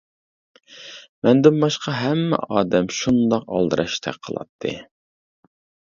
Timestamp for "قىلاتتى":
4.27-4.77